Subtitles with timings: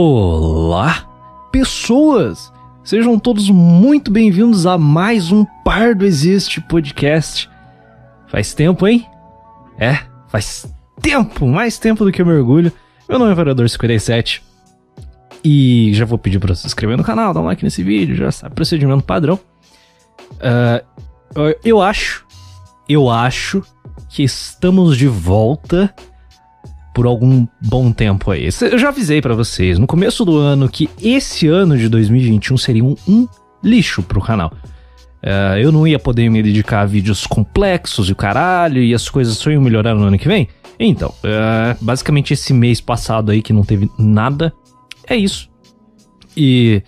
[0.00, 1.08] Olá,
[1.50, 2.52] pessoas!
[2.84, 7.50] Sejam todos muito bem-vindos a mais um Pardo Existe podcast.
[8.28, 9.04] Faz tempo, hein?
[9.76, 9.98] É,
[10.28, 10.72] faz
[11.02, 12.70] tempo, mais tempo do que eu mergulho.
[13.08, 14.40] Meu nome é Vereador 57
[15.42, 18.30] e já vou pedir para se inscrever no canal, dar um like nesse vídeo, já
[18.30, 19.40] sabe, procedimento padrão.
[20.34, 22.24] Uh, eu acho,
[22.88, 23.64] eu acho
[24.08, 25.92] que estamos de volta
[26.98, 28.48] por algum bom tempo aí.
[28.60, 32.84] Eu já avisei para vocês no começo do ano que esse ano de 2021 seria
[32.84, 33.28] um, um
[33.62, 34.52] lixo pro canal.
[35.22, 39.08] Uh, eu não ia poder me dedicar a vídeos complexos e o caralho, e as
[39.08, 40.48] coisas só iam melhorar no ano que vem.
[40.76, 44.52] Então, uh, basicamente esse mês passado aí que não teve nada,
[45.06, 45.48] é isso.
[46.36, 46.82] E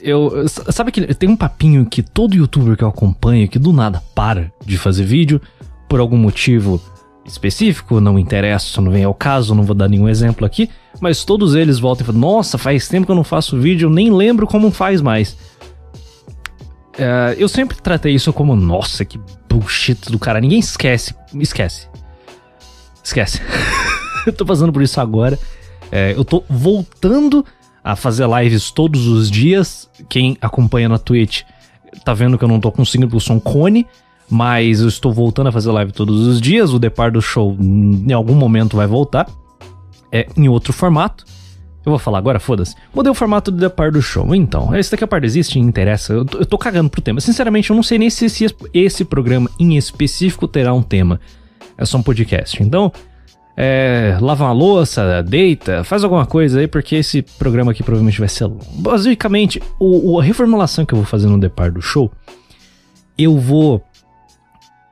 [0.00, 0.48] eu.
[0.48, 4.50] Sabe que tem um papinho que todo youtuber que eu acompanho que do nada para
[4.64, 5.38] de fazer vídeo
[5.86, 6.80] por algum motivo
[7.32, 10.68] específico, não interessa, não vem ao caso, não vou dar nenhum exemplo aqui,
[11.00, 14.10] mas todos eles voltam e falam: Nossa, faz tempo que eu não faço vídeo, nem
[14.10, 15.36] lembro como faz mais.
[16.94, 20.40] Uh, eu sempre tratei isso como: Nossa, que bullshit do cara.
[20.40, 21.14] Ninguém esquece.
[21.34, 21.88] Esquece.
[23.02, 23.40] Esquece.
[24.26, 25.38] eu tô passando por isso agora.
[25.90, 27.44] É, eu tô voltando
[27.82, 29.88] a fazer lives todos os dias.
[30.08, 31.42] Quem acompanha na Twitch
[32.04, 33.86] tá vendo que eu não tô conseguindo porque eu sou um cone.
[34.30, 36.72] Mas eu estou voltando a fazer live todos os dias.
[36.72, 39.26] O Depar do Show em algum momento vai voltar.
[40.12, 41.24] É em outro formato.
[41.88, 42.74] Eu vou falar agora, foda-se.
[42.94, 44.34] Mudei o formato do Depar do Show.
[44.34, 46.12] Então, esse daqui a parte existe interessa.
[46.12, 47.18] Eu tô, eu tô cagando pro tema.
[47.20, 48.26] Sinceramente, eu não sei nem se
[48.74, 51.18] esse, programa em específico terá um tema.
[51.78, 52.62] É só um podcast.
[52.62, 52.92] Então,
[53.56, 58.28] é, lava uma louça, deita, faz alguma coisa aí, porque esse programa aqui provavelmente vai
[58.28, 58.48] ser.
[58.74, 62.12] Basicamente, o, o, a reformulação que eu vou fazer no Depar do Show,
[63.16, 63.82] eu vou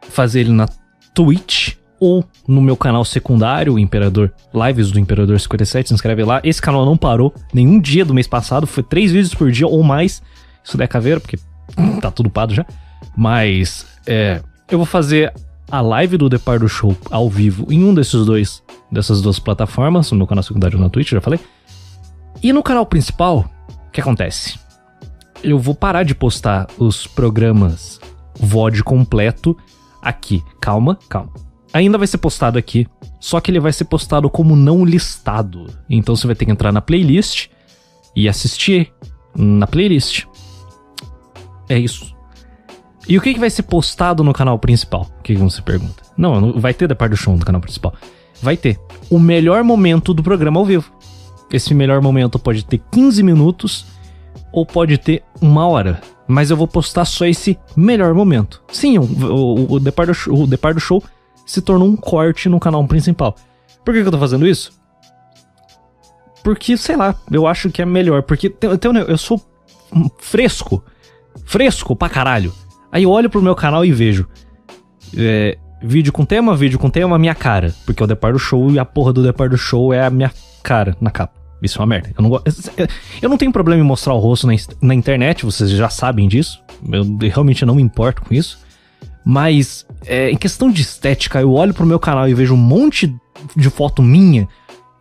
[0.09, 0.69] fazer ele na
[1.15, 6.41] Twitch ou no meu canal secundário, Imperador Lives do Imperador 57, se inscreve lá.
[6.45, 9.83] Esse canal não parou nenhum dia do mês passado, foi três vídeos por dia ou
[9.83, 10.23] mais.
[10.63, 11.39] Isso der caveira, porque
[12.01, 12.67] tá tudo pado já.
[13.17, 15.33] Mas é, eu vou fazer
[15.71, 20.13] a live do Depar do Show ao vivo em um desses dois dessas duas plataformas,
[20.13, 21.41] no canal secundário na Twitch, já falei.
[22.43, 24.59] E no canal principal, o que acontece?
[25.43, 27.99] Eu vou parar de postar os programas
[28.39, 29.57] VOD completo
[30.07, 30.43] aqui.
[30.61, 31.33] Calma, calma.
[31.73, 32.87] Ainda vai ser postado aqui,
[33.21, 35.67] só que ele vai ser postado como não listado.
[35.91, 37.49] Então você vai ter que entrar na playlist
[38.15, 38.93] e assistir
[39.35, 40.25] na playlist.
[41.69, 42.15] É isso.
[43.09, 45.11] E o que, que vai ser postado no canal principal?
[45.19, 46.03] O que, que você pergunta?
[46.17, 47.95] Não, não vai ter da parte do show no canal principal.
[48.41, 48.79] Vai ter
[49.11, 50.93] o melhor momento do programa ao vivo.
[51.53, 53.87] Esse melhor momento pode ter 15 minutos
[54.53, 58.63] ou pode ter uma hora mas eu vou postar só esse melhor momento.
[58.73, 61.03] Sim, o, o, o, do show, o depar do show
[61.47, 63.37] se tornou um corte no canal principal.
[63.85, 64.73] Por que, que eu tô fazendo isso?
[66.43, 68.23] Porque, sei lá, eu acho que é melhor.
[68.23, 69.41] Porque tem, eu sou
[70.19, 70.85] fresco.
[71.45, 72.53] Fresco pra caralho.
[72.91, 74.27] Aí eu olho pro meu canal e vejo.
[75.17, 77.73] É, vídeo com tema, vídeo com tema, minha cara.
[77.85, 80.33] Porque o Depar do Show e a porra do Depar do Show é a minha
[80.63, 81.36] cara na capa.
[81.63, 82.11] Isso é uma merda.
[82.17, 82.43] Eu não,
[83.23, 86.63] eu não tenho problema em mostrar o rosto na, na internet, vocês já sabem disso.
[86.93, 88.59] Eu realmente não me importo com isso.
[89.25, 93.13] Mas, é, em questão de estética, eu olho pro meu canal e vejo um monte
[93.57, 94.47] de foto minha.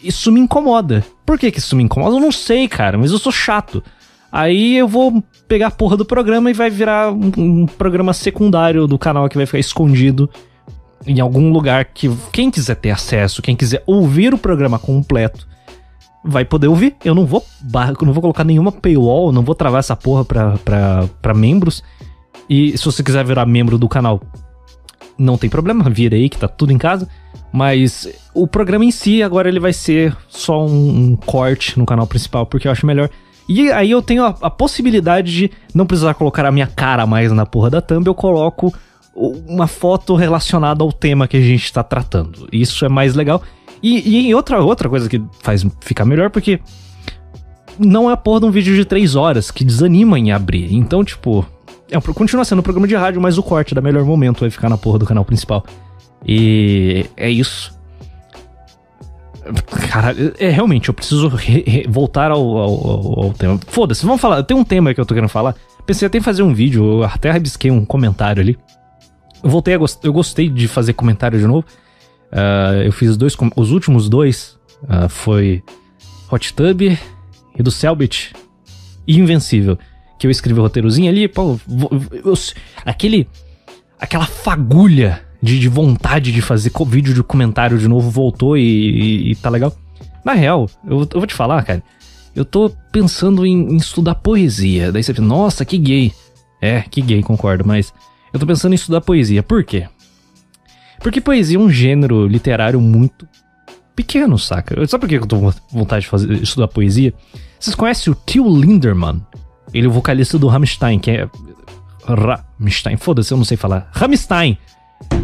[0.02, 1.06] Isso me incomoda.
[1.26, 2.16] Por que, que isso me incomoda?
[2.16, 3.84] Eu não sei, cara, mas eu sou chato.
[4.32, 8.88] Aí eu vou pegar a porra do programa e vai virar um, um programa secundário
[8.88, 10.30] do canal que vai ficar escondido
[11.06, 15.48] em algum lugar que quem quiser ter acesso, quem quiser ouvir o programa completo,
[16.26, 16.96] vai poder ouvir.
[17.06, 17.44] Eu não vou,
[18.02, 21.84] não vou colocar nenhuma paywall, não vou travar essa porra pra, pra, pra membros.
[22.50, 24.22] E se você quiser virar membro do canal,
[25.18, 27.08] não tem problema, vira aí que tá tudo em casa.
[27.52, 32.06] Mas o programa em si, agora ele vai ser só um, um corte no canal
[32.06, 33.10] principal, porque eu acho melhor.
[33.48, 37.32] E aí eu tenho a, a, possibilidade de não precisar colocar a minha cara mais
[37.32, 38.74] na porra da thumb, eu coloco
[39.16, 42.50] uma foto relacionada ao tema que a gente está tratando.
[42.52, 43.42] Isso é mais legal.
[43.88, 46.60] E, e outra, outra coisa que faz ficar melhor, porque
[47.78, 50.74] não é a porra de um vídeo de 3 horas que desanima em abrir.
[50.74, 51.46] Então, tipo,
[51.92, 54.70] é, continua sendo um programa de rádio, mas o corte da melhor momento vai ficar
[54.70, 55.64] na porra do canal principal.
[56.26, 57.78] E é isso.
[59.92, 63.60] Cara, é realmente, eu preciso re, re, voltar ao, ao, ao tema.
[63.68, 64.42] Foda-se, vamos falar.
[64.42, 65.54] Tem um tema que eu tô querendo falar.
[65.86, 68.58] Pensei até em fazer um vídeo, eu até rabisquei um comentário ali.
[69.44, 70.04] Eu voltei a gost...
[70.04, 71.64] eu gostei de fazer comentário de novo.
[72.32, 75.64] Uh, eu fiz dois, os últimos dois uh, foi
[76.32, 78.34] Hot Tub e do Selbit
[79.08, 79.78] e Invencível.
[80.18, 82.34] Que eu escrevi o roteirozinho ali, pô, eu, eu,
[82.86, 83.28] aquele,
[84.00, 89.32] aquela fagulha de, de, vontade de fazer vídeo de comentário de novo voltou e, e,
[89.32, 89.76] e tá legal.
[90.24, 91.84] Na real, eu, eu, vou te falar, cara,
[92.36, 94.92] eu tô pensando em, em estudar poesia.
[94.92, 96.12] Daí você pensa, nossa, que gay.
[96.62, 97.94] É, que gay, concordo, mas
[98.34, 99.44] eu tô pensando em estudar poesia.
[99.44, 99.88] Por quê?
[101.00, 103.28] Porque poesia é um gênero literário muito
[103.96, 104.76] pequeno, saca?
[104.88, 107.14] Sabe por que eu tô com vontade de fazer, estudar poesia?
[107.60, 109.22] Vocês conhecem o Till Linderman?
[109.74, 111.30] Ele é o vocalista do Rammstein, que é.
[112.08, 113.90] Rammstein, foda-se, eu não sei falar.
[113.94, 114.58] Rammstein!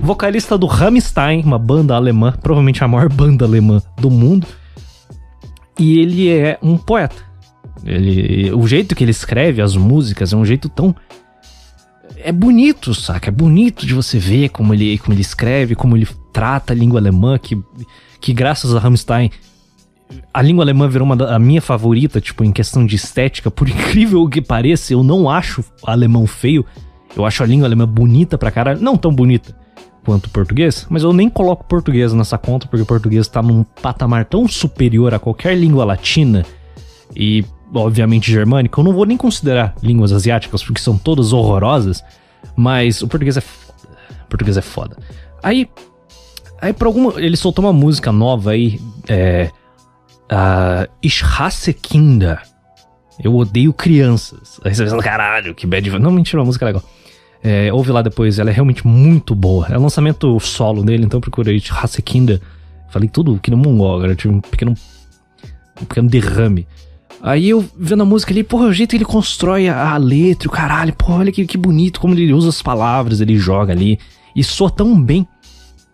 [0.02, 4.48] Vocalista do Rammstein, uma banda alemã, provavelmente a maior banda alemã do mundo.
[5.78, 7.24] E ele é um poeta.
[7.84, 10.96] Ele, o jeito que ele escreve as músicas é um jeito tão
[12.24, 13.30] é bonito, saca?
[13.30, 17.00] É bonito de você ver como ele, como ele escreve, como ele trata a língua
[17.00, 17.62] alemã, que,
[18.20, 19.32] que graças a Rammstein
[20.34, 23.50] a língua alemã virou uma da, a minha favorita, tipo, em questão de estética.
[23.50, 26.66] Por incrível que pareça, eu não acho alemão feio.
[27.16, 28.82] Eu acho a língua alemã bonita pra caralho.
[28.82, 29.56] Não tão bonita
[30.04, 33.64] quanto o português, mas eu nem coloco português nessa conta, porque o português tá num
[33.64, 36.44] patamar tão superior a qualquer língua latina
[37.16, 42.04] e obviamente germânica, eu não vou nem considerar línguas asiáticas, porque são todas horrorosas,
[42.56, 43.74] mas o português é foda.
[44.26, 44.98] O português é foda.
[45.42, 45.70] Aí,
[46.62, 47.20] aí por alguma.
[47.20, 49.50] Ele soltou uma música nova aí, é.
[50.32, 52.42] Uh, Kinder.
[53.24, 54.60] Eu odeio crianças.
[54.64, 56.00] Aí você pensa, caralho, que bad.
[56.00, 56.84] Não, mentira, uma música legal.
[57.44, 59.68] É, ouve lá depois, ela é realmente muito boa.
[59.68, 61.62] É o lançamento solo dele, então procurei
[62.06, 62.40] Kinder.
[62.90, 64.76] Falei tudo que no mongol, agora tive um pequeno.
[65.82, 66.68] Um pequeno derrame.
[67.22, 70.48] Aí eu vendo a música ali, porra, o jeito que ele constrói a, a letra,
[70.48, 74.00] o caralho, porra, olha que, que bonito como ele usa as palavras, ele joga ali
[74.36, 75.28] e soa tão bem.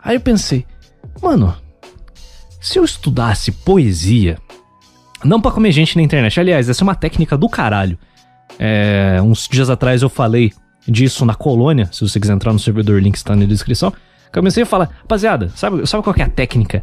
[0.02, 0.66] Aí eu pensei,
[1.22, 1.54] mano,
[2.62, 4.38] se eu estudasse poesia,
[5.24, 7.98] não para comer gente na internet, aliás, essa é uma técnica do caralho.
[8.60, 10.54] É, uns dias atrás eu falei
[10.88, 13.92] disso na colônia, se você quiser entrar no servidor, o link está na descrição.
[14.34, 16.82] Comecei a falar, rapaziada, sabe, sabe qual é a técnica?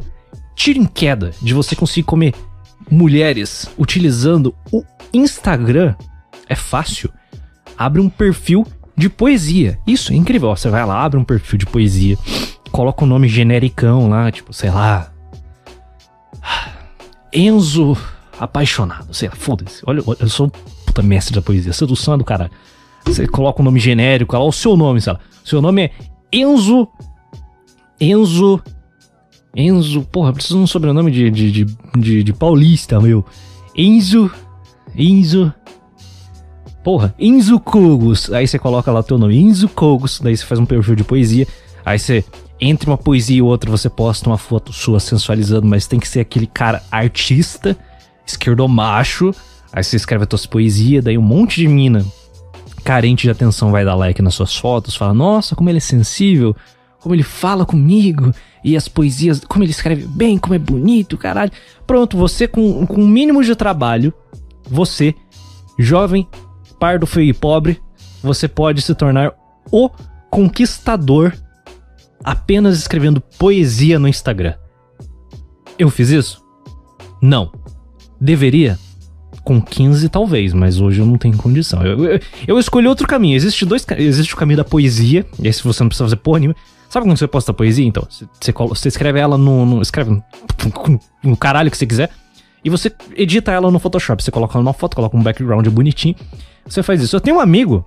[0.55, 2.35] Tiro em queda de você conseguir comer
[2.91, 5.95] mulheres utilizando o Instagram
[6.49, 7.11] é fácil.
[7.77, 8.67] Abre um perfil
[8.97, 9.79] de poesia.
[9.87, 10.55] Isso é incrível.
[10.55, 12.17] Você vai lá, abre um perfil de poesia,
[12.71, 15.13] coloca um nome genericão lá, tipo, sei lá.
[17.33, 17.97] Enzo
[18.39, 19.83] apaixonado, sei lá, foda-se.
[19.87, 20.51] Olha, eu sou
[20.87, 22.51] puta mestre da poesia, sedução do caralho.
[23.05, 25.21] Você coloca um nome genérico lá, o seu nome, sei lá.
[25.45, 25.91] Seu nome é
[26.33, 26.89] Enzo.
[28.01, 28.63] Enzo
[29.57, 31.65] Enzo, porra, preciso de um sobrenome de, de, de,
[31.97, 33.25] de, de paulista, meu.
[33.77, 34.31] Enzo.
[34.97, 35.53] Enzo.
[36.83, 38.33] Porra, Enzo Kogos.
[38.33, 40.21] Aí você coloca lá o teu nome, Enzo Kogos.
[40.21, 41.47] Daí você faz um perfil de poesia.
[41.85, 42.25] Aí você,
[42.61, 46.21] entre uma poesia e outra, você posta uma foto sua sensualizando, mas tem que ser
[46.21, 47.77] aquele cara artista,
[48.27, 49.33] esquerdomacho.
[49.73, 52.05] Aí você escreve as tuas poesias, daí um monte de mina
[52.85, 56.55] carente de atenção vai dar like nas suas fotos, fala, nossa, como ele é sensível,
[57.05, 58.33] como ele fala comigo,
[58.65, 61.53] e as poesias, como ele escreve bem, como é bonito, caralho.
[61.87, 64.11] Pronto, você com, com um mínimo de trabalho,
[64.67, 65.15] você,
[65.79, 66.27] jovem,
[66.81, 67.79] pardo, feio e pobre,
[68.23, 69.35] você pode se tornar
[69.71, 69.91] o
[70.31, 71.35] conquistador
[72.25, 74.55] apenas escrevendo poesia no Instagram.
[75.79, 76.43] Eu fiz isso?
[77.21, 77.53] Não.
[78.19, 78.79] Deveria?
[79.45, 81.83] Com 15 talvez, mas hoje eu não tenho condição.
[81.83, 83.37] Eu, eu, eu escolhi outro caminho.
[83.37, 86.57] Existe dois Existe o caminho da poesia, esse você não precisa fazer porra nenhuma.
[86.95, 87.85] Sabe quando você posta poesia?
[87.85, 89.83] Então, você, você escreve ela no, no.
[89.83, 90.23] Escreve
[91.25, 92.09] no caralho que você quiser.
[92.65, 94.23] E você edita ela no Photoshop.
[94.23, 96.15] Você coloca numa foto, coloca um background bonitinho.
[96.65, 97.17] Você faz isso.
[97.17, 97.85] Eu tenho um amigo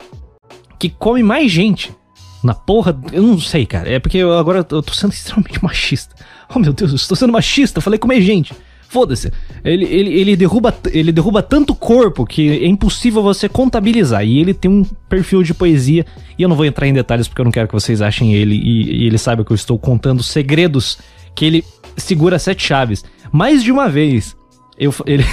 [0.78, 1.96] que come mais gente
[2.44, 3.00] na porra.
[3.14, 3.90] Eu não sei, cara.
[3.90, 6.14] É porque eu, agora eu tô sendo extremamente machista.
[6.54, 7.78] Oh meu Deus, eu estou sendo machista.
[7.78, 8.54] Eu falei comer gente.
[8.90, 9.32] Foda-se.
[9.64, 14.26] Ele, ele, ele, derruba, ele derruba tanto corpo que é impossível você contabilizar.
[14.26, 16.06] E ele tem um perfil de poesia.
[16.38, 18.56] E eu não vou entrar em detalhes porque eu não quero que vocês achem ele.
[18.56, 20.98] E, e ele saiba que eu estou contando segredos
[21.36, 21.66] que ele
[21.98, 23.04] segura sete chaves.
[23.32, 24.38] Mais de uma vez,
[24.78, 25.26] eu, ele,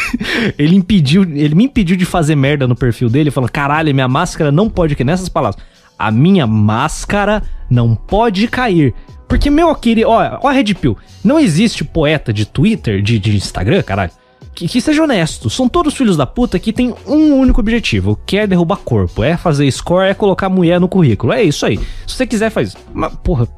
[0.58, 4.50] ele impediu, ele me impediu de fazer merda no perfil dele, falando: caralho, minha máscara
[4.50, 5.04] não pode cair.
[5.04, 5.62] Nessas palavras,
[5.98, 8.94] a minha máscara não pode cair.
[9.32, 13.82] Porque, meu querido, ó, ó, Red Pill, não existe poeta de Twitter, de, de Instagram,
[13.82, 14.10] caralho,
[14.54, 15.48] que, que, seja honesto.
[15.48, 19.38] São todos filhos da puta que tem um único objetivo, que é derrubar corpo, é
[19.38, 21.32] fazer score, é colocar mulher no currículo.
[21.32, 21.78] É isso aí.
[22.06, 22.76] Se você quiser, faz.
[22.92, 23.48] Mas, porra,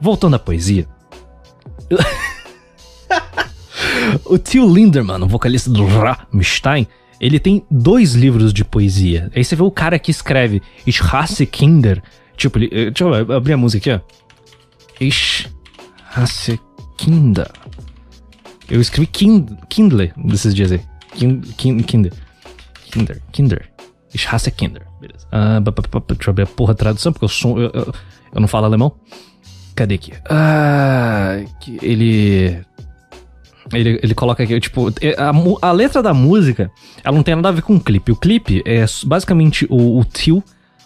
[0.00, 0.86] voltando à poesia.
[4.24, 6.86] o tio Linderman, o vocalista do Rammstein,
[7.20, 9.32] ele tem dois livros de poesia.
[9.34, 12.00] Aí você vê o cara que escreve Ich hasse Kinder.
[12.36, 14.22] Tipo, ele, eh, deixa eu abrir a música aqui, ó.
[15.02, 15.48] Ich
[16.14, 16.60] hasse
[16.96, 17.50] Kinder.
[18.70, 20.80] Eu escrevi kind, Kindle desses dias aí.
[21.16, 22.12] Kind, kind, kinder.
[22.92, 23.20] Kinder.
[23.32, 23.68] Kinder.
[24.14, 24.86] Ich hasse Kinder.
[25.00, 25.26] Beleza.
[25.32, 27.92] Ah, deixa eu ver a porra tradução, porque eu, sou, eu, eu,
[28.32, 28.92] eu não falo alemão.
[29.74, 30.12] Cadê aqui?
[30.30, 31.44] Ah,
[31.82, 32.64] ele.
[33.72, 36.70] Ele, ele coloca aqui, tipo, a, a, letra da música,
[37.02, 38.12] ela não tem nada a ver com o clipe.
[38.12, 40.44] O clipe é basicamente o, o tio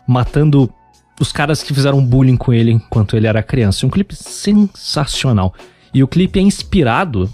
[0.09, 0.73] matando
[1.21, 3.87] os caras que fizeram bullying com ele enquanto ele era criança.
[3.87, 5.55] Um clipe sensacional.
[5.93, 7.33] E o clipe é inspirado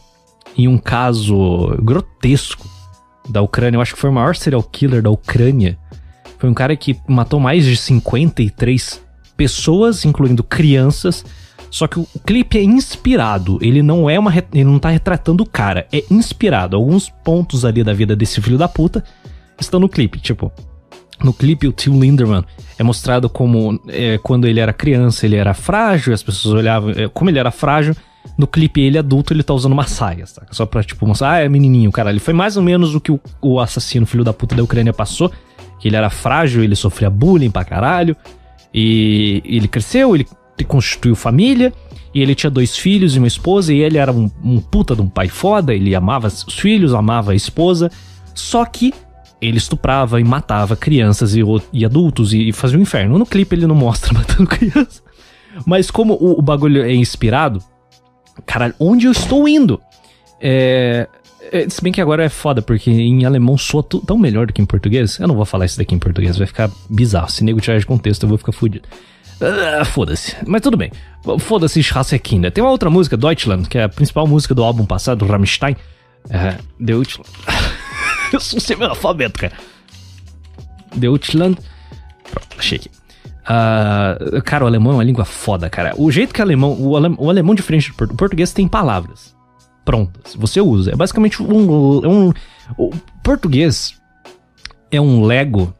[0.57, 2.69] em um caso grotesco
[3.29, 3.77] da Ucrânia.
[3.77, 5.79] Eu acho que foi o maior serial killer da Ucrânia.
[6.39, 9.01] Foi um cara que matou mais de 53
[9.37, 11.25] pessoas, incluindo crianças.
[11.71, 13.59] Só que o, o clipe é inspirado.
[13.63, 14.33] Ele não é uma.
[14.53, 15.87] Ele não tá retratando o cara.
[15.93, 16.77] É inspirado.
[16.77, 19.03] Alguns pontos ali da vida desse filho da puta
[19.59, 20.21] estão no clipe.
[20.21, 20.53] Tipo,
[21.23, 22.45] no clipe, o Tim Linderman
[22.79, 27.09] é mostrado como é, quando ele era criança, ele era frágil, as pessoas olhavam é,
[27.09, 27.95] como ele era frágil.
[28.37, 30.53] No clipe, ele adulto, ele tá usando uma saia, saca?
[30.53, 32.11] Só pra, tipo, mostrar, ah, é menininho, cara.
[32.11, 34.93] Ele foi mais ou menos o que o, o assassino, filho da puta da Ucrânia,
[34.93, 35.31] passou.
[35.79, 38.17] Que ele era frágil, ele sofria bullying pra caralho.
[38.73, 40.27] E ele cresceu, ele
[40.67, 41.73] constituiu família.
[42.15, 43.73] E ele tinha dois filhos e uma esposa.
[43.73, 45.75] E ele era um, um puta de um pai foda.
[45.75, 47.91] Ele amava os filhos, amava a esposa.
[48.35, 48.95] Só que
[49.43, 53.19] ele estuprava e matava crianças e, e adultos e, e, fazia um inferno.
[53.19, 55.03] No clipe ele não mostra matando crianças.
[55.67, 57.61] Mas como o, o bagulho é inspirado,
[58.47, 59.81] caralho, onde eu estou indo?
[60.41, 61.09] É,
[61.51, 64.63] é, se bem que agora é foda, porque em alemão soa tão melhor do que
[64.63, 65.19] em português.
[65.19, 67.29] Eu não vou falar isso daqui em português, vai ficar bizarro.
[67.29, 68.89] Se nego tirar de contexto, eu vou ficar fudido.
[69.41, 70.37] Ah, foda-se.
[70.47, 70.93] Mas tudo bem.
[71.41, 72.53] Foda-se Schassekinder.
[72.53, 75.77] Tem uma outra música, Deutschland, que é a principal música do álbum passado, Rammstein.
[76.31, 77.29] É, Deutschland.
[78.37, 79.55] eu sou semi-analfabeto, cara.
[80.95, 81.59] Deutschland.
[82.31, 82.91] Pronto, achei aqui.
[83.43, 85.95] Uh, cara, o alemão é uma língua foda, cara.
[85.97, 86.77] O jeito que o alemão.
[86.79, 89.35] O, ale, o alemão, diferente do português, tem palavras
[89.85, 90.35] prontas.
[90.35, 90.93] Você usa.
[90.93, 92.33] É basicamente um, um.
[92.77, 92.91] O
[93.23, 94.01] português
[94.91, 95.75] é um Lego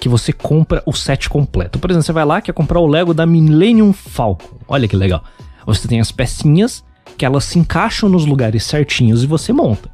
[0.00, 1.78] que você compra o set completo.
[1.78, 4.58] Por exemplo, você vai lá quer comprar o Lego da Millennium Falcon.
[4.66, 5.22] Olha que legal.
[5.66, 6.82] Você tem as pecinhas
[7.16, 9.90] que elas se encaixam nos lugares certinhos e você monta.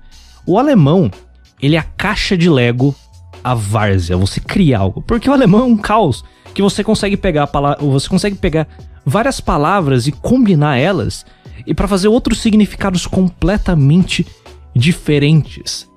[0.47, 1.11] O alemão,
[1.61, 2.95] ele é a caixa de Lego
[3.43, 5.03] a várzea, você cria algo.
[5.03, 7.49] Porque o alemão é um caos que você consegue pegar
[7.81, 8.67] você consegue pegar
[9.05, 11.25] várias palavras e combinar elas
[11.67, 14.27] e para fazer outros significados completamente
[14.75, 15.89] diferentes.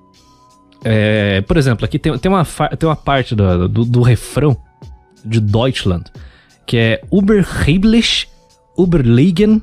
[0.84, 4.56] É, por exemplo, aqui tem, tem, uma, tem uma parte do, do, do refrão
[5.26, 6.06] de Deutschland
[6.70, 8.28] que é Uberheimlich,
[8.78, 9.60] Uberlegen,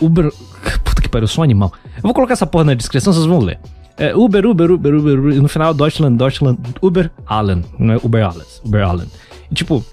[0.00, 0.32] Uber.
[0.82, 1.72] Puta que pariu, eu sou um animal.
[1.96, 3.60] Eu vou colocar essa porra na descrição, vocês vão ler.
[3.98, 7.96] É Uber, Uber, Uber, Uber, Uber, e no final Deutschland, Deutschland, Uber Allen, não é
[7.96, 9.08] Uber Allen, Uber Allen.
[9.50, 9.84] E tipo,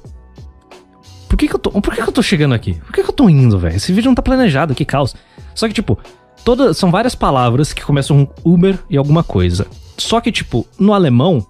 [1.27, 2.75] por que que eu tô, por que que eu tô chegando aqui?
[2.75, 3.75] Por que que eu tô indo, velho?
[3.75, 5.15] Esse vídeo não tá planejado, que caos.
[5.55, 5.97] Só que tipo,
[6.43, 9.65] todas são várias palavras que começam com Uber e alguma coisa.
[9.97, 11.45] Só que tipo, no alemão,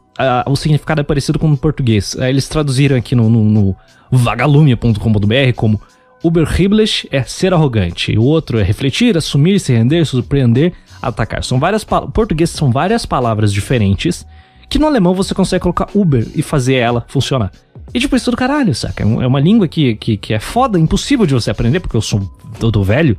[0.46, 2.16] o significado é parecido com no português.
[2.20, 3.76] Aí eles traduziram aqui no, no, no
[4.12, 5.82] vagalume.com.br como
[6.26, 8.18] Uberhiblich é ser arrogante.
[8.18, 11.44] O outro é refletir, assumir, se render, surpreender, atacar.
[11.44, 14.26] São várias português são várias palavras diferentes
[14.68, 17.52] que no alemão você consegue colocar Uber e fazer ela funcionar.
[17.94, 19.04] E tipo, isso do caralho, saca?
[19.04, 22.02] É, é uma língua que, que, que é foda, impossível de você aprender, porque eu
[22.02, 22.22] sou
[22.60, 23.18] todo velho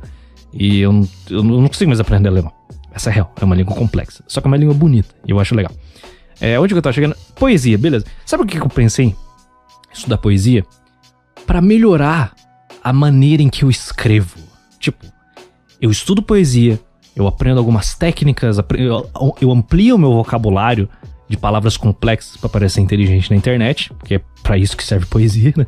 [0.53, 2.51] e eu, eu não consigo mais aprender alemão.
[2.93, 4.23] Essa é real, é uma língua complexa.
[4.27, 5.71] Só que é uma língua bonita e eu acho legal.
[6.41, 7.15] É, onde que eu tava chegando?
[7.35, 8.05] Poesia, beleza.
[8.25, 9.15] Sabe o que, que eu pensei?
[9.93, 10.65] Estudar poesia?
[11.47, 12.33] para melhorar
[12.87, 14.37] a maneira em que eu escrevo.
[14.79, 15.05] Tipo,
[15.81, 16.79] eu estudo poesia,
[17.13, 18.57] eu aprendo algumas técnicas,
[19.41, 20.87] eu amplio o meu vocabulário
[21.27, 25.53] de palavras complexas para parecer inteligente na internet, porque é para isso que serve poesia,
[25.57, 25.67] né?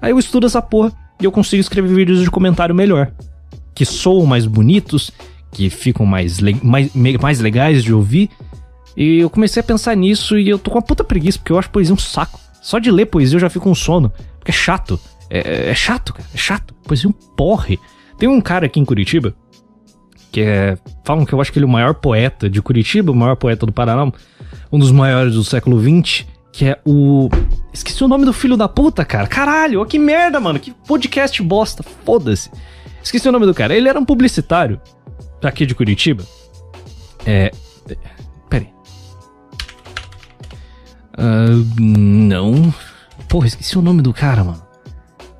[0.00, 3.10] Aí eu estudo essa porra e eu consigo escrever vídeos de comentário melhor,
[3.74, 5.10] que soam mais bonitos,
[5.50, 8.30] que ficam mais, mais, mais legais de ouvir
[8.96, 11.58] e eu comecei a pensar nisso e eu tô com uma puta preguiça, porque eu
[11.58, 12.38] acho poesia um saco.
[12.62, 15.00] Só de ler poesia eu já fico com sono, porque é chato.
[15.30, 16.74] É, é chato, cara, é chato.
[16.84, 17.78] Poesia um porre.
[18.18, 19.34] Tem um cara aqui em Curitiba,
[20.32, 20.76] que é.
[21.04, 23.64] Falam que eu acho que ele é o maior poeta de Curitiba, o maior poeta
[23.64, 24.10] do Paraná,
[24.70, 27.28] um dos maiores do século XX, que é o.
[27.72, 29.26] Esqueci o nome do filho da puta, cara.
[29.26, 30.58] Caralho, que merda, mano.
[30.58, 31.82] Que podcast bosta.
[32.04, 32.50] Foda-se.
[33.02, 33.74] Esqueci o nome do cara.
[33.74, 34.80] Ele era um publicitário
[35.42, 36.24] aqui de Curitiba.
[37.24, 37.50] É.
[41.20, 42.72] Uh, não.
[43.28, 44.62] Porra, esqueci o nome do cara, mano.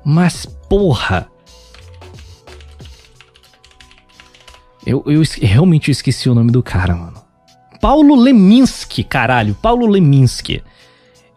[0.03, 1.27] Mas, porra.
[4.85, 7.21] Eu, eu realmente esqueci o nome do cara, mano.
[7.79, 9.55] Paulo Leminski, caralho.
[9.55, 10.61] Paulo Leminski.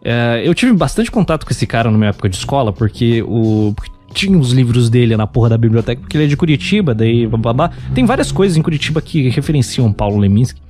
[0.01, 3.73] Uh, eu tive bastante contato com esse cara na minha época de escola, porque o.
[4.13, 7.25] tinha os livros dele na porra da biblioteca, porque ele é de Curitiba, daí.
[7.25, 7.71] Babá.
[7.93, 10.61] Tem várias coisas em Curitiba que referenciam Paulo Leminski.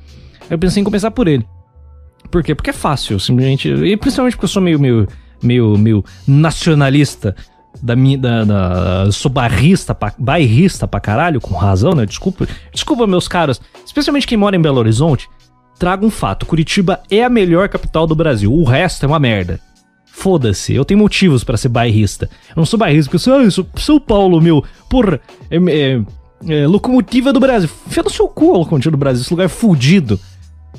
[0.50, 1.46] Eu pensei em começar por ele.
[2.32, 2.56] Por quê?
[2.56, 3.68] Porque é fácil, simplesmente.
[3.70, 5.08] E principalmente porque eu sou meio, meio,
[5.42, 7.36] meio, meio nacionalista.
[7.82, 8.18] Da minha.
[8.18, 12.06] Da, da, sou barrista pra, bairrista pra caralho, com razão, né?
[12.06, 12.48] Desculpa.
[12.74, 13.62] Desculpa, meus caros.
[13.86, 15.30] Especialmente quem mora em Belo Horizonte.
[15.78, 18.54] Traga um fato: Curitiba é a melhor capital do Brasil.
[18.54, 19.60] O resto é uma merda.
[20.06, 22.30] Foda-se, eu tenho motivos para ser bairrista.
[22.50, 24.64] Eu não sou bairrista porque eu sou, ah, eu sou São Paulo, meu.
[24.90, 25.20] Porra,
[25.52, 26.02] é, é,
[26.48, 27.70] é, locomotiva do Brasil.
[27.88, 29.22] Fia no seu cu a locomotiva do Brasil.
[29.22, 30.18] Esse lugar é fudido.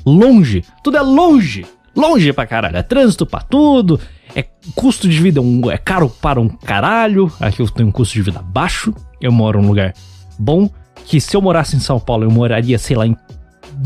[0.03, 0.63] Longe.
[0.83, 1.67] Tudo é longe.
[1.97, 2.77] Longe pra caralho.
[2.77, 3.99] É trânsito pra tudo.
[4.35, 4.43] É
[4.75, 7.31] custo de vida um, é caro para um caralho.
[7.39, 8.93] Aqui eu tenho um custo de vida baixo.
[9.19, 9.93] Eu moro num lugar
[10.37, 10.69] bom.
[11.05, 13.17] Que se eu morasse em São Paulo, eu moraria, sei lá, em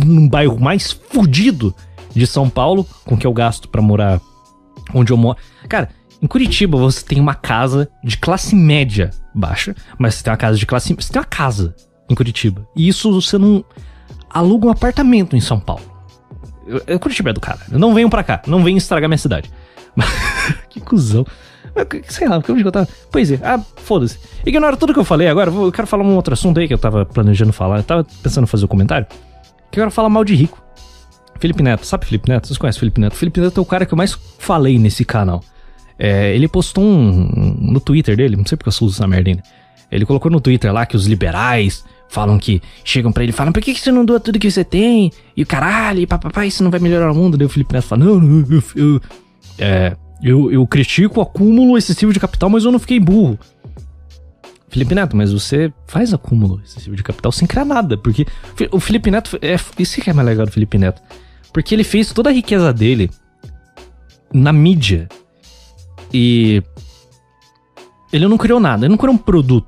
[0.06, 1.74] um bairro mais fudido
[2.14, 4.20] de São Paulo, com que eu gasto para morar
[4.94, 5.38] onde eu moro.
[5.70, 5.90] Cara,
[6.22, 10.58] em Curitiba você tem uma casa de classe média baixa, mas você tem uma casa
[10.58, 10.94] de classe.
[10.94, 11.74] Você tem uma casa
[12.10, 12.68] em Curitiba.
[12.76, 13.64] E isso você não
[14.30, 15.91] aluga um apartamento em São Paulo.
[16.88, 17.60] Eu, Curitiba é do cara.
[17.70, 18.42] Não venham pra cá.
[18.48, 19.52] Não venham estragar minha cidade.
[20.70, 21.26] que cuzão.
[22.08, 22.88] Sei lá, onde eu tava.
[23.12, 24.20] Pois é, ah, foda-se.
[24.46, 25.50] Ignora tudo que eu falei agora.
[25.52, 27.78] Eu quero falar um outro assunto aí que eu tava planejando falar.
[27.78, 29.08] Eu tava pensando em fazer um comentário.
[29.72, 30.62] Que eu quero falar mal de rico.
[31.40, 32.48] Felipe Neto, sabe Felipe Neto?
[32.48, 33.16] Vocês conhecem Felipe Neto?
[33.16, 35.44] Felipe Neto é o cara que eu mais falei nesse canal.
[35.98, 39.44] É, ele postou um, no Twitter dele, não sei porque eu uso essa merda ainda.
[39.92, 43.54] Ele colocou no Twitter lá que os liberais falam que chegam para ele e falam:
[43.54, 45.12] por que, que você não doa tudo que você tem?
[45.36, 47.38] E o caralho, e papapá, isso não vai melhorar o mundo.
[47.38, 49.02] Daí o Felipe Neto fala: não, não, eu, eu,
[49.58, 53.40] é, eu, eu critico o acúmulo excessivo de capital, mas eu não fiquei burro.
[54.68, 58.26] Felipe Neto, mas você faz acúmulo excessivo de capital sem criar nada, porque
[58.72, 61.02] o Felipe Neto, é, isso que é mais legal do Felipe Neto,
[61.52, 63.10] porque ele fez toda a riqueza dele
[64.34, 65.10] na mídia
[66.14, 66.64] e
[68.14, 69.68] ele não criou nada, ele não criou um produto,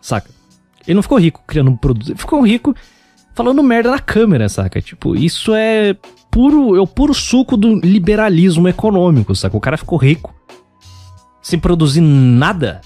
[0.00, 0.39] saca?
[0.86, 2.74] Ele não ficou rico criando um produto, ele ficou rico
[3.34, 4.80] falando merda na câmera, saca?
[4.80, 5.96] Tipo, isso é
[6.30, 9.56] puro, é o puro suco do liberalismo econômico, saca?
[9.56, 10.34] O cara ficou rico
[11.42, 12.80] sem produzir nada.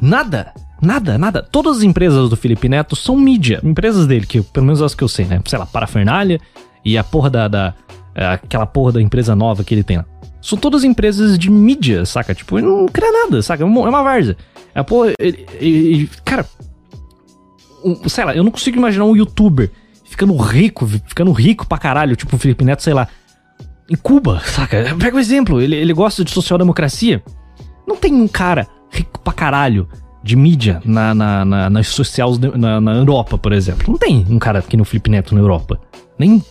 [0.00, 0.52] Nada.
[0.80, 1.42] Nada, nada.
[1.42, 3.60] Todas as empresas do Felipe Neto são mídia.
[3.62, 5.40] Empresas dele, que pelo menos as que eu sei, né?
[5.46, 6.40] Sei lá, Parafernália
[6.84, 7.48] e a porra da.
[7.48, 7.74] da
[8.14, 10.04] aquela porra da empresa nova que ele tem lá.
[10.40, 12.34] São todas empresas de mídia, saca?
[12.34, 13.62] Tipo, ele não cria nada, saca?
[13.62, 14.36] É uma é várzea.
[14.74, 16.46] É, porra, ele, ele, cara,
[17.84, 19.70] um, sei lá, eu não consigo imaginar um youtuber
[20.04, 23.08] ficando rico, ficando rico pra caralho, tipo o Felipe Neto, sei lá,
[23.88, 24.94] em Cuba, saca?
[24.98, 27.22] Pega um exemplo, ele, ele gosta de social-democracia.
[27.86, 29.88] Não tem um cara rico pra caralho
[30.22, 33.84] de mídia na, na, na, nas sociais na, na Europa, por exemplo.
[33.88, 35.80] Não tem um cara aqui no Felipe Neto na Europa.
[36.18, 36.42] Nem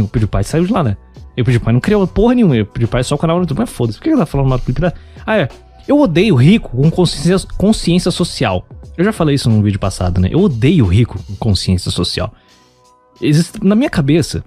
[0.00, 0.96] o PewDiePie saiu de lá, né?
[1.36, 2.54] E o PewDiePie não criou porra nenhuma.
[2.54, 3.58] O PewDiePie só o canal no YouTube.
[3.58, 4.96] Mas foda-se, por que ele tá falando mal do Neto?
[5.26, 5.48] Ah, é.
[5.88, 8.66] Eu odeio rico com consciência, consciência social.
[8.96, 10.28] Eu já falei isso num vídeo passado, né?
[10.30, 12.32] Eu odeio rico com consciência social.
[13.20, 14.44] Existe, na minha cabeça,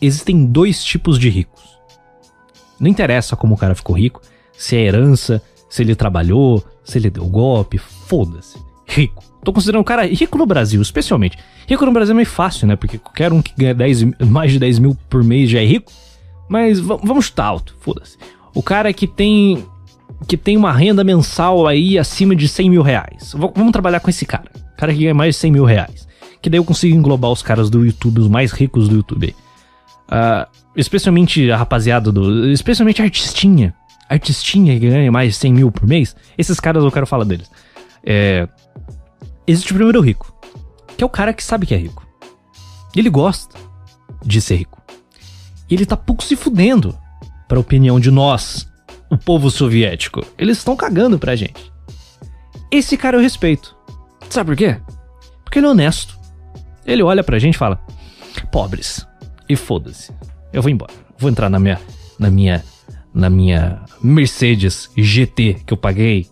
[0.00, 1.62] existem dois tipos de ricos.
[2.78, 4.20] Não interessa como o cara ficou rico,
[4.56, 8.58] se é herança, se ele trabalhou, se ele deu golpe, foda-se.
[8.86, 9.22] Rico.
[9.44, 11.36] Tô considerando um cara rico no Brasil, especialmente.
[11.66, 12.76] Rico no Brasil é meio fácil, né?
[12.76, 15.90] Porque qualquer um que ganha 10, mais de 10 mil por mês já é rico.
[16.48, 18.16] Mas vamos chutar alto, foda-se.
[18.54, 19.64] O cara que tem
[20.28, 23.32] que tem uma renda mensal aí acima de 100 mil reais.
[23.32, 24.50] V vamos trabalhar com esse cara.
[24.76, 26.06] Cara que ganha mais de 100 mil reais.
[26.40, 29.34] Que daí eu consigo englobar os caras do YouTube, os mais ricos do YouTube.
[30.08, 32.50] Uh, especialmente a rapaziada do.
[32.50, 33.74] Especialmente a artistinha
[34.12, 37.50] artistinha que ganha mais de 100 mil por mês, esses caras eu quero falar deles.
[38.04, 38.48] É,
[39.46, 40.34] existe o primeiro rico,
[40.96, 42.06] que é o cara que sabe que é rico.
[42.94, 43.56] Ele gosta
[44.24, 44.80] de ser rico.
[45.68, 46.96] E ele tá pouco se fudendo
[47.48, 48.70] pra opinião de nós,
[49.10, 50.24] o povo soviético.
[50.38, 51.72] Eles estão cagando pra gente.
[52.70, 53.76] Esse cara eu respeito.
[54.28, 54.80] Sabe por quê?
[55.44, 56.18] Porque ele é honesto.
[56.86, 57.80] Ele olha pra gente e fala:
[58.50, 59.06] pobres.
[59.48, 60.12] E foda-se.
[60.52, 60.92] Eu vou embora.
[61.18, 61.80] Vou entrar na minha,
[62.18, 62.64] na minha
[63.14, 66.26] na minha Mercedes GT que eu paguei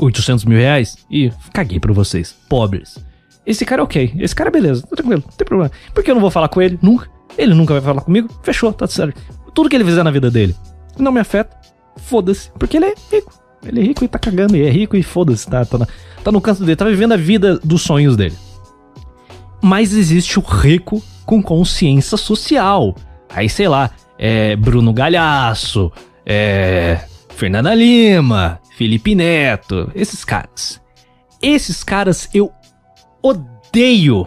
[0.00, 2.98] 800 mil reais e caguei pra vocês, pobres.
[3.46, 5.72] Esse cara é ok, esse cara é beleza, tá tranquilo, não tem problema.
[5.94, 7.08] Porque eu não vou falar com ele, nunca.
[7.38, 9.20] Ele nunca vai falar comigo, fechou, tá certo.
[9.54, 10.54] Tudo que ele fizer na vida dele
[10.98, 11.56] não me afeta,
[11.96, 13.32] foda-se, porque ele é rico.
[13.64, 15.86] Ele é rico e tá cagando, e é rico e foda-se, tá, tá,
[16.24, 18.36] tá no canto dele, tá vivendo a vida dos sonhos dele.
[19.62, 22.94] Mas existe o rico com consciência social.
[23.28, 25.92] Aí, sei lá, é Bruno Galhaço,
[26.24, 30.80] é, Fernanda Lima, Felipe Neto, esses caras.
[31.42, 32.50] Esses caras eu
[33.22, 34.26] odeio.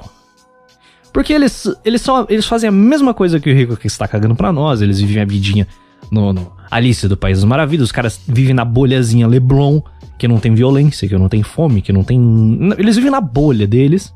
[1.12, 4.36] Porque eles, eles, são, eles fazem a mesma coisa que o Rico que está cagando
[4.36, 4.80] pra nós.
[4.80, 5.68] Eles vivem a vidinha
[6.12, 7.86] no, no Alice do País das Maravilhas.
[7.86, 9.82] Os caras vivem na bolhazinha Leblon,
[10.20, 12.20] que não tem violência, que não tem fome, que não tem.
[12.78, 14.14] Eles vivem na bolha deles.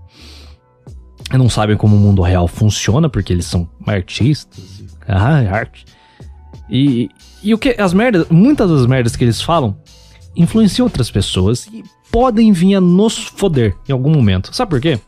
[1.33, 4.83] Não sabem como o mundo real funciona, porque eles são artistas.
[5.07, 5.83] Ah, arte.
[6.69, 7.09] E,
[7.41, 9.75] e o que as merdas, muitas das merdas que eles falam
[10.37, 14.55] influenciam outras pessoas e podem vir a nos foder em algum momento.
[14.55, 14.99] Sabe por quê?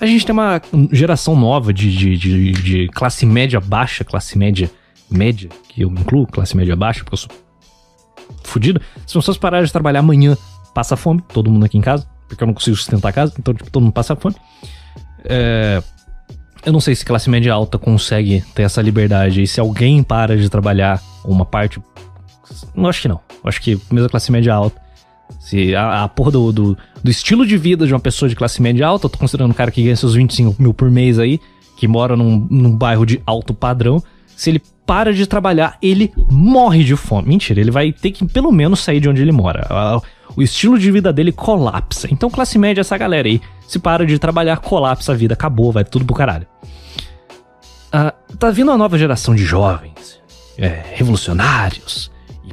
[0.00, 4.70] A gente tem uma geração nova de, de, de, de classe média baixa, classe média
[5.10, 7.30] média, que eu incluo, classe média baixa, porque eu sou
[8.44, 8.80] fudido.
[9.06, 10.36] Se as pessoas pararem de trabalhar amanhã,
[10.72, 13.52] passa fome, todo mundo aqui em casa, porque eu não consigo sustentar a casa, então
[13.52, 14.36] tipo, todo mundo passa fome.
[15.24, 15.82] É,
[16.64, 20.36] eu não sei se classe média alta consegue ter essa liberdade e se alguém para
[20.36, 21.80] de trabalhar uma parte.
[22.74, 23.20] Não acho que não.
[23.44, 24.80] Acho que mesmo a classe média alta.
[25.38, 28.60] Se a, a porra do, do, do, estilo de vida de uma pessoa de classe
[28.60, 31.40] média alta, eu tô considerando um cara que ganha seus 25 mil por mês aí,
[31.76, 34.02] que mora num, num bairro de alto padrão.
[34.36, 37.28] Se ele para de trabalhar, ele morre de fome.
[37.28, 40.02] Mentira, ele vai ter que pelo menos sair de onde ele mora.
[40.34, 42.08] O estilo de vida dele colapsa.
[42.10, 45.84] Então, classe média, essa galera aí, se para de trabalhar, colapsa a vida, acabou, vai
[45.84, 46.46] tudo pro caralho.
[47.92, 50.20] Ah, tá vindo uma nova geração de jovens,
[50.56, 52.09] é, revolucionários,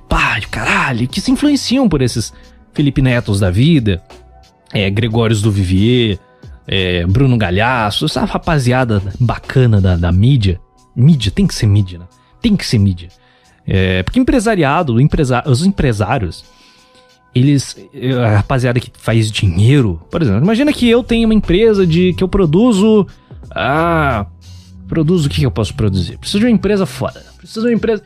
[0.08, 2.34] pá, de caralho, que se influenciam por esses
[2.74, 4.02] Felipe Netos da vida,
[4.74, 6.20] é, Gregórios do Vivier,
[6.67, 10.60] é, Bruno Galhaço, essa rapaziada bacana da, da mídia.
[10.96, 12.06] Mídia, tem que ser mídia, né?
[12.41, 13.10] Tem que ser mídia.
[13.65, 16.46] É, porque empresariado, empresa, os empresários,
[17.36, 17.78] eles.
[18.24, 20.02] A rapaziada que faz dinheiro.
[20.10, 23.06] Por exemplo, imagina que eu tenho uma empresa de que eu produzo.
[23.52, 24.26] Ah.
[24.88, 26.17] Produzo o que eu posso produzir?
[26.17, 27.24] Preciso de uma empresa foda.
[27.38, 28.04] Preciso de uma empresa.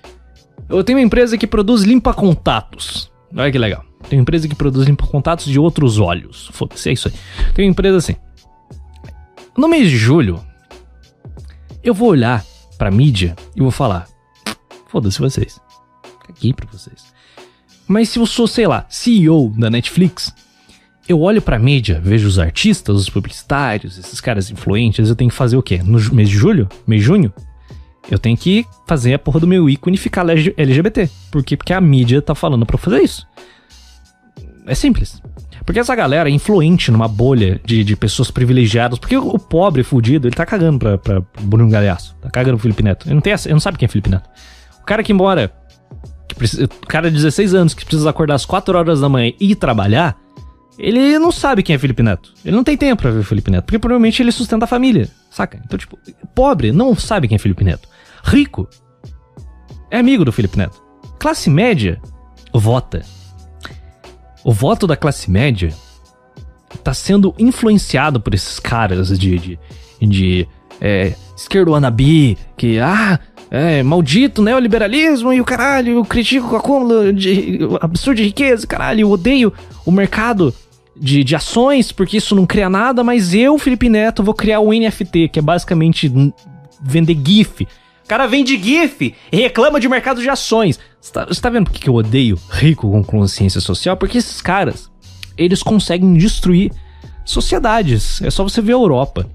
[0.71, 3.11] Eu tenho uma empresa que produz limpa-contatos.
[3.35, 3.83] Olha que legal.
[4.09, 6.49] Tenho uma empresa que produz limpa-contatos de outros olhos.
[6.53, 7.13] Foda-se, é isso aí.
[7.53, 8.15] Tenho uma empresa assim.
[9.57, 10.39] No mês de julho,
[11.83, 12.43] eu vou olhar
[12.77, 14.07] pra mídia e vou falar:
[14.87, 15.59] foda-se vocês.
[16.25, 17.11] Caguei pra vocês.
[17.87, 20.33] Mas se eu sou, sei lá, CEO da Netflix,
[21.07, 25.35] eu olho pra mídia, vejo os artistas, os publicitários, esses caras influentes, eu tenho que
[25.35, 25.81] fazer o quê?
[25.83, 26.69] No mês de julho?
[26.87, 27.33] Mês de junho?
[28.09, 31.09] Eu tenho que fazer a porra do meu ícone ficar LGBT.
[31.31, 31.55] Por quê?
[31.55, 33.27] Porque a mídia tá falando pra eu fazer isso.
[34.65, 35.21] É simples.
[35.65, 38.97] Porque essa galera é influente numa bolha de, de pessoas privilegiadas.
[38.97, 42.15] Porque o, pobre fudido, ele tá cagando pra, pra Bruno Galhaço.
[42.21, 43.07] Tá cagando pro Felipe Neto.
[43.07, 44.29] Ele não, tem essa, ele não sabe quem é Felipe Neto.
[44.81, 45.53] O cara que mora
[46.27, 49.33] que precisa, o cara de 16 anos que precisa acordar às 4 horas da manhã
[49.39, 50.17] e ir trabalhar,
[50.81, 52.33] ele não sabe quem é Felipe Neto.
[52.43, 55.61] Ele não tem tempo pra ver Felipe Neto, porque provavelmente ele sustenta a família, saca?
[55.63, 55.97] Então, tipo,
[56.33, 57.87] pobre não sabe quem é Felipe Neto.
[58.23, 58.67] Rico
[59.91, 60.81] é amigo do Felipe Neto.
[61.19, 62.01] Classe média
[62.51, 63.03] vota.
[64.43, 65.69] O voto da classe média
[66.83, 69.59] tá sendo influenciado por esses caras de, de,
[70.01, 70.47] de
[70.79, 73.19] é, esquerdo wannabe, que, ah,
[73.51, 79.01] é, maldito neoliberalismo e o caralho, eu critico o acúmulo de absurdo de riqueza, caralho,
[79.01, 79.53] eu odeio
[79.85, 80.53] o mercado
[80.95, 84.71] de, de ações, porque isso não cria nada, mas eu, Felipe Neto, vou criar o
[84.71, 86.11] NFT, que é basicamente
[86.81, 87.63] vender GIF.
[88.03, 90.79] O cara vende GIF e reclama de mercado de ações.
[90.99, 93.95] Você tá, tá vendo por que eu odeio rico com consciência social?
[93.95, 94.91] Porque esses caras,
[95.37, 96.71] eles conseguem destruir
[97.23, 98.21] sociedades.
[98.21, 99.27] É só você ver a Europa.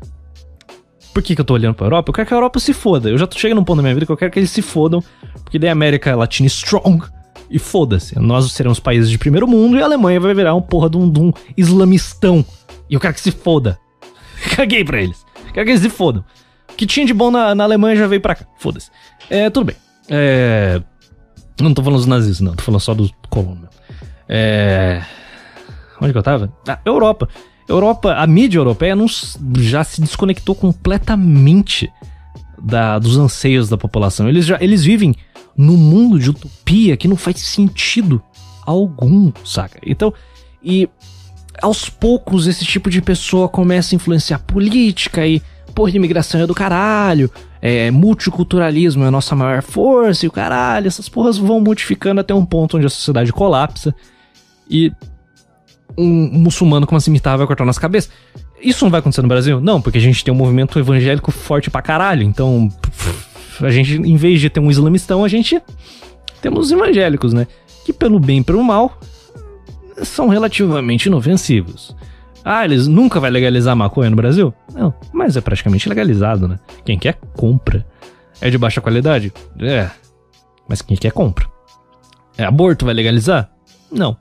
[1.13, 2.11] Por que, que eu tô olhando pra Europa?
[2.11, 3.09] Eu quero que a Europa se foda.
[3.09, 4.61] Eu já tô chegando num ponto da minha vida que eu quero que eles se
[4.61, 5.03] fodam,
[5.43, 7.03] porque daí a América Latina strong.
[7.51, 10.91] E foda-se, nós seremos países de primeiro mundo e a Alemanha vai virar um porra
[10.91, 12.45] de um, de um islamistão.
[12.91, 13.79] E eu quero que se foda.
[14.57, 15.25] Caguei pra eles.
[15.53, 16.25] Quero que eles se fodam.
[16.71, 18.47] O que tinha de bom na, na Alemanha já veio pra cá.
[18.59, 18.91] Foda-se.
[19.31, 19.77] É, tudo bem.
[20.09, 20.83] É.
[21.61, 22.55] Não tô falando dos nazistas, não.
[22.55, 23.69] Tô falando só dos colonos.
[24.29, 25.03] É.
[26.01, 26.53] Onde que eu tava?
[26.69, 27.29] Ah, Europa.
[27.69, 29.07] Europa, a mídia europeia não,
[29.59, 31.91] já se desconectou completamente
[32.63, 34.29] da, dos anseios da população.
[34.29, 35.15] Eles, já, eles vivem
[35.57, 38.23] num mundo de utopia que não faz sentido
[38.65, 39.79] algum, saca?
[39.85, 40.13] Então,
[40.63, 40.89] e
[41.63, 45.43] aos poucos esse tipo de pessoa começa a influenciar política e,
[45.75, 47.31] porra, imigração é do caralho,
[47.63, 52.35] é, multiculturalismo é a nossa maior força e o caralho, essas porras vão modificando até
[52.35, 53.95] um ponto onde a sociedade colapsa
[54.69, 54.93] e
[55.97, 58.11] um muçulmano com uma cimitarra vai cortar nossa cabeça.
[58.61, 59.61] Isso não vai acontecer no Brasil?
[59.61, 62.23] Não, porque a gente tem um movimento evangélico forte pra caralho.
[62.23, 62.69] Então,
[63.63, 65.61] a gente, em vez de ter um islamistão, a gente
[66.41, 67.47] temos os evangélicos, né?
[67.85, 68.99] Que pelo bem e pelo mal
[70.03, 71.97] são relativamente inofensivos.
[72.45, 74.55] Ah, eles nunca vai legalizar maconha no Brasil?
[74.73, 76.61] Não, mas é praticamente legalizado, né?
[76.85, 77.85] Quem quer, compra.
[78.41, 79.33] É de baixa qualidade?
[79.59, 79.91] É.
[80.69, 81.47] Mas quem quer, compra.
[82.39, 83.51] É aborto vai legalizar?
[83.91, 84.17] Não.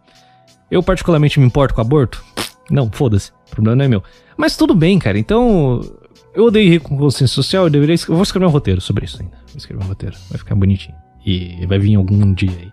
[0.71, 2.23] Eu particularmente me importo com aborto?
[2.71, 3.31] Não, foda-se.
[3.47, 4.03] O problema não é meu.
[4.35, 5.19] Mas tudo bem, cara.
[5.19, 5.81] Então,
[6.35, 7.63] eu odeio rir com consciência social.
[7.65, 7.95] Eu deveria.
[7.95, 9.37] Eu vou escrever um roteiro sobre isso ainda.
[9.47, 10.15] Vou escrever um roteiro.
[10.29, 10.95] Vai ficar bonitinho.
[11.25, 12.71] E vai vir algum dia aí.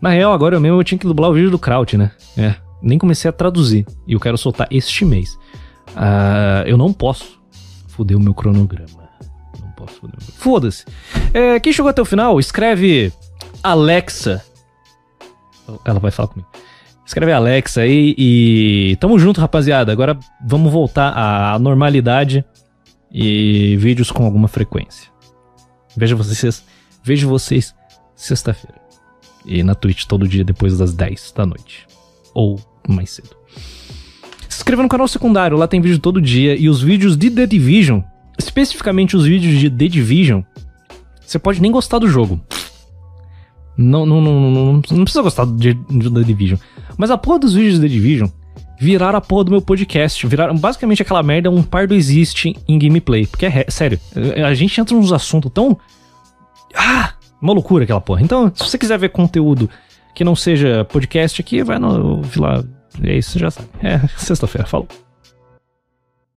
[0.00, 2.12] Na real, agora eu mesmo eu tinha que dublar o vídeo do Kraut, né?
[2.36, 2.54] É.
[2.80, 3.84] Nem comecei a traduzir.
[4.06, 5.36] E eu quero soltar este mês.
[5.88, 7.40] Uh, eu não posso
[7.88, 9.08] foder o meu cronograma.
[9.60, 10.34] Não posso foder o meu...
[10.36, 10.84] Foda-se.
[11.34, 13.12] É, quem chegou até o final, escreve
[13.62, 14.44] Alexa.
[15.84, 16.48] Ela vai falar comigo.
[17.04, 19.90] Escreve Alexa aí e tamo junto, rapaziada.
[19.90, 20.16] Agora
[20.46, 22.44] vamos voltar à normalidade
[23.10, 25.10] e vídeos com alguma frequência.
[25.96, 26.64] Vejo vocês,
[27.02, 27.74] vejo vocês
[28.14, 28.80] sexta-feira.
[29.44, 31.86] E na Twitch todo dia depois das 10 da noite.
[32.34, 33.36] Ou mais cedo.
[34.48, 36.56] Se inscreva no canal secundário, lá tem vídeo todo dia.
[36.56, 38.00] E os vídeos de The Division,
[38.38, 40.42] especificamente os vídeos de The Division,
[41.24, 42.40] você pode nem gostar do jogo.
[43.76, 46.58] Não, não, não, não, não, precisa gostar de, de The Division.
[46.96, 48.28] Mas a porra dos vídeos de The Division
[48.78, 50.26] viraram a porra do meu podcast.
[50.26, 53.26] Viraram basicamente aquela merda, um par do existe em gameplay.
[53.26, 53.98] Porque é sério,
[54.44, 55.78] a gente entra nos assuntos tão.
[56.74, 57.12] Ah!
[57.40, 58.22] Uma loucura aquela porra.
[58.22, 59.70] Então, se você quiser ver conteúdo
[60.14, 62.22] que não seja podcast aqui, vai no.
[62.36, 62.64] lá.
[63.02, 63.68] É isso, já sabe.
[63.82, 64.88] É sexta-feira, falou.